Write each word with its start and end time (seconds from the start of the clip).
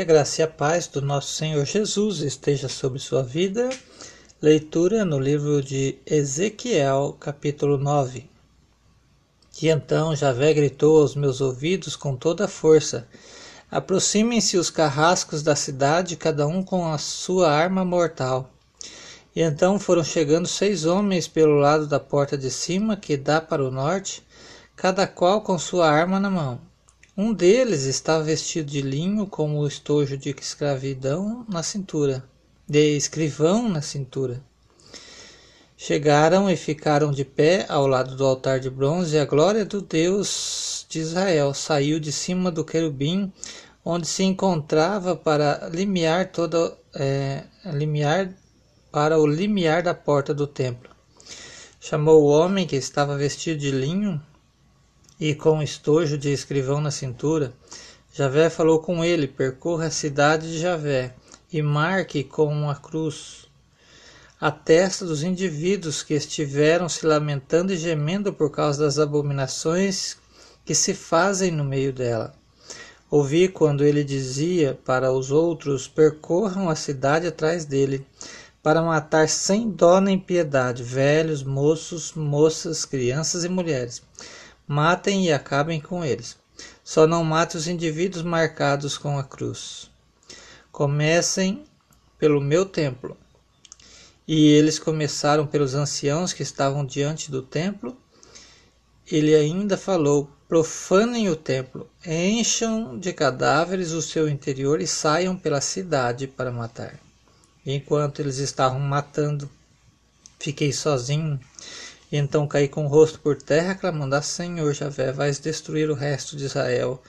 Que 0.00 0.04
a 0.04 0.14
graça 0.14 0.40
e 0.40 0.44
a 0.44 0.48
paz 0.48 0.86
do 0.86 1.02
nosso 1.02 1.30
Senhor 1.34 1.62
Jesus 1.66 2.20
esteja 2.20 2.70
sobre 2.70 2.98
sua 2.98 3.22
vida. 3.22 3.68
Leitura 4.40 5.04
no 5.04 5.18
livro 5.18 5.62
de 5.62 5.98
Ezequiel, 6.06 7.18
capítulo 7.20 7.76
9. 7.76 8.26
E 9.60 9.68
então 9.68 10.16
Javé 10.16 10.54
gritou 10.54 11.02
aos 11.02 11.14
meus 11.14 11.42
ouvidos 11.42 11.96
com 11.96 12.16
toda 12.16 12.46
a 12.46 12.48
força: 12.48 13.06
Aproximem-se 13.70 14.56
os 14.56 14.70
carrascos 14.70 15.42
da 15.42 15.54
cidade, 15.54 16.16
cada 16.16 16.46
um 16.46 16.62
com 16.62 16.90
a 16.90 16.96
sua 16.96 17.52
arma 17.52 17.84
mortal. 17.84 18.48
E 19.36 19.42
então 19.42 19.78
foram 19.78 20.02
chegando 20.02 20.48
seis 20.48 20.86
homens 20.86 21.28
pelo 21.28 21.56
lado 21.56 21.86
da 21.86 22.00
porta 22.00 22.38
de 22.38 22.50
cima, 22.50 22.96
que 22.96 23.18
dá 23.18 23.38
para 23.38 23.62
o 23.62 23.70
norte, 23.70 24.26
cada 24.74 25.06
qual 25.06 25.42
com 25.42 25.58
sua 25.58 25.90
arma 25.90 26.18
na 26.18 26.30
mão. 26.30 26.69
Um 27.22 27.34
deles 27.34 27.84
estava 27.84 28.24
vestido 28.24 28.70
de 28.70 28.80
linho 28.80 29.26
com 29.26 29.58
o 29.58 29.66
estojo 29.66 30.16
de 30.16 30.34
escravidão 30.40 31.44
na 31.46 31.62
cintura, 31.62 32.24
de 32.66 32.96
escrivão 32.96 33.68
na 33.68 33.82
cintura. 33.82 34.42
Chegaram 35.76 36.48
e 36.48 36.56
ficaram 36.56 37.12
de 37.12 37.22
pé 37.22 37.66
ao 37.68 37.86
lado 37.86 38.16
do 38.16 38.24
altar 38.24 38.58
de 38.58 38.70
bronze, 38.70 39.16
e 39.16 39.18
a 39.18 39.26
glória 39.26 39.66
do 39.66 39.82
Deus 39.82 40.86
de 40.88 41.00
Israel 41.00 41.52
saiu 41.52 42.00
de 42.00 42.10
cima 42.10 42.50
do 42.50 42.64
querubim, 42.64 43.30
onde 43.84 44.06
se 44.06 44.22
encontrava 44.22 45.14
para 45.14 45.68
limiar 45.68 46.32
toda 46.32 46.74
é, 46.94 47.44
limiar 47.66 48.32
para 48.90 49.18
o 49.18 49.26
limiar 49.26 49.82
da 49.82 49.92
porta 49.92 50.32
do 50.32 50.46
templo. 50.46 50.88
Chamou 51.78 52.22
o 52.22 52.28
homem 52.28 52.66
que 52.66 52.76
estava 52.76 53.14
vestido 53.14 53.60
de 53.60 53.70
linho 53.70 54.18
e 55.20 55.34
com 55.34 55.62
estojo 55.62 56.16
de 56.16 56.32
escrivão 56.32 56.80
na 56.80 56.90
cintura, 56.90 57.52
Javé 58.10 58.48
falou 58.48 58.80
com 58.80 59.04
ele: 59.04 59.28
percorra 59.28 59.86
a 59.86 59.90
cidade 59.90 60.50
de 60.50 60.58
Javé 60.58 61.14
e 61.52 61.60
marque 61.60 62.24
com 62.24 62.46
uma 62.46 62.74
cruz 62.74 63.46
a 64.40 64.50
testa 64.50 65.04
dos 65.04 65.22
indivíduos 65.22 66.02
que 66.02 66.14
estiveram 66.14 66.88
se 66.88 67.04
lamentando 67.04 67.74
e 67.74 67.76
gemendo 67.76 68.32
por 68.32 68.50
causa 68.50 68.84
das 68.84 68.98
abominações 68.98 70.16
que 70.64 70.74
se 70.74 70.94
fazem 70.94 71.50
no 71.50 71.62
meio 71.62 71.92
dela. 71.92 72.32
Ouvi 73.10 73.48
quando 73.48 73.84
ele 73.84 74.02
dizia 74.02 74.78
para 74.86 75.12
os 75.12 75.30
outros: 75.30 75.86
percorram 75.86 76.70
a 76.70 76.74
cidade 76.74 77.26
atrás 77.26 77.66
dele, 77.66 78.06
para 78.62 78.80
matar 78.80 79.28
sem 79.28 79.68
dó 79.68 80.00
nem 80.00 80.18
piedade, 80.18 80.82
velhos, 80.82 81.42
moços, 81.42 82.14
moças, 82.14 82.86
crianças 82.86 83.44
e 83.44 83.48
mulheres 83.50 84.02
matem 84.70 85.26
e 85.26 85.32
acabem 85.32 85.80
com 85.80 86.04
eles. 86.04 86.36
Só 86.84 87.04
não 87.04 87.24
mate 87.24 87.56
os 87.56 87.66
indivíduos 87.66 88.22
marcados 88.22 88.96
com 88.96 89.18
a 89.18 89.24
cruz. 89.24 89.90
Comecem 90.70 91.64
pelo 92.16 92.40
meu 92.40 92.64
templo. 92.64 93.16
E 94.28 94.46
eles 94.52 94.78
começaram 94.78 95.44
pelos 95.44 95.74
anciãos 95.74 96.32
que 96.32 96.44
estavam 96.44 96.86
diante 96.86 97.32
do 97.32 97.42
templo. 97.42 97.96
Ele 99.10 99.34
ainda 99.34 99.76
falou: 99.76 100.30
profanem 100.46 101.28
o 101.28 101.34
templo, 101.34 101.90
encham 102.06 102.96
de 102.96 103.12
cadáveres 103.12 103.90
o 103.90 104.00
seu 104.00 104.28
interior 104.28 104.80
e 104.80 104.86
saiam 104.86 105.36
pela 105.36 105.60
cidade 105.60 106.28
para 106.28 106.52
matar. 106.52 106.96
Enquanto 107.66 108.20
eles 108.20 108.38
estavam 108.38 108.78
matando, 108.78 109.50
fiquei 110.38 110.72
sozinho 110.72 111.40
e 112.10 112.16
então 112.16 112.46
caí 112.46 112.68
com 112.68 112.84
o 112.84 112.88
rosto 112.88 113.20
por 113.20 113.36
terra, 113.36 113.74
clamando: 113.74 114.16
Ah, 114.16 114.22
Senhor 114.22 114.72
Javé, 114.74 115.12
vais 115.12 115.38
destruir 115.38 115.90
o 115.90 115.94
resto 115.94 116.36
de 116.36 116.44
Israel, 116.44 117.00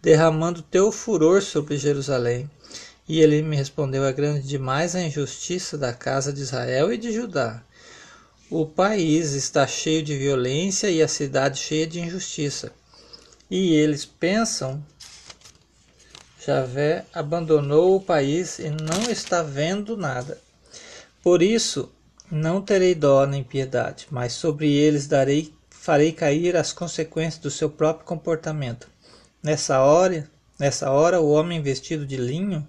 derramando 0.00 0.62
teu 0.62 0.92
furor 0.92 1.42
sobre 1.42 1.76
Jerusalém. 1.76 2.48
E 3.08 3.20
ele 3.20 3.42
me 3.42 3.56
respondeu: 3.56 4.04
É 4.04 4.12
grande 4.12 4.46
demais 4.46 4.94
a 4.94 5.02
injustiça 5.02 5.76
da 5.76 5.92
casa 5.92 6.32
de 6.32 6.42
Israel 6.42 6.92
e 6.92 6.96
de 6.96 7.12
Judá. 7.12 7.62
O 8.48 8.64
país 8.64 9.32
está 9.32 9.66
cheio 9.66 10.02
de 10.02 10.16
violência 10.16 10.88
e 10.88 11.02
a 11.02 11.08
cidade 11.08 11.58
cheia 11.58 11.86
de 11.86 12.00
injustiça. 12.00 12.72
E 13.50 13.74
eles 13.74 14.04
pensam: 14.04 14.80
Javé 16.44 17.04
abandonou 17.12 17.96
o 17.96 18.00
país 18.00 18.60
e 18.60 18.70
não 18.70 19.10
está 19.10 19.42
vendo 19.42 19.96
nada. 19.96 20.38
Por 21.20 21.42
isso, 21.42 21.90
não 22.30 22.60
terei 22.60 22.94
dó 22.94 23.26
nem 23.26 23.44
piedade, 23.44 24.06
mas 24.10 24.32
sobre 24.32 24.72
eles 24.72 25.06
darei, 25.06 25.54
farei 25.70 26.12
cair 26.12 26.56
as 26.56 26.72
consequências 26.72 27.40
do 27.40 27.50
seu 27.50 27.70
próprio 27.70 28.06
comportamento. 28.06 28.88
Nessa 29.42 29.80
hora, 29.80 30.28
nessa 30.58 30.90
hora, 30.90 31.20
o 31.20 31.30
homem 31.30 31.62
vestido 31.62 32.04
de 32.04 32.16
linho 32.16 32.66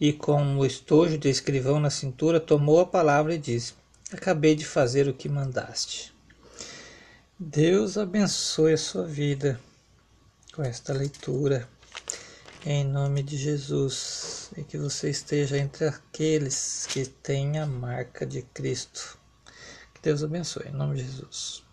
e 0.00 0.12
com 0.12 0.56
o 0.56 0.64
estojo 0.64 1.18
de 1.18 1.28
escrivão 1.28 1.78
na 1.78 1.90
cintura 1.90 2.40
tomou 2.40 2.80
a 2.80 2.86
palavra 2.86 3.34
e 3.34 3.38
disse: 3.38 3.74
Acabei 4.12 4.54
de 4.54 4.64
fazer 4.64 5.08
o 5.08 5.14
que 5.14 5.28
mandaste. 5.28 6.14
Deus 7.38 7.98
abençoe 7.98 8.72
a 8.72 8.78
sua 8.78 9.06
vida 9.06 9.60
com 10.54 10.62
esta 10.62 10.92
leitura. 10.94 11.68
Em 12.68 12.82
nome 12.82 13.22
de 13.22 13.36
Jesus, 13.36 14.50
e 14.56 14.64
que 14.64 14.76
você 14.76 15.08
esteja 15.08 15.56
entre 15.56 15.84
aqueles 15.84 16.84
que 16.88 17.06
têm 17.06 17.60
a 17.60 17.64
marca 17.64 18.26
de 18.26 18.42
Cristo. 18.42 19.16
Que 19.94 20.02
Deus 20.02 20.24
abençoe, 20.24 20.66
em 20.66 20.72
nome 20.72 20.96
de 20.96 21.04
Jesus. 21.04 21.65